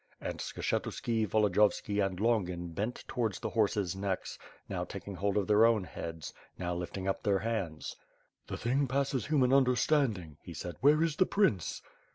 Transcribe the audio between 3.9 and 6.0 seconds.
necks, now taking hold of their own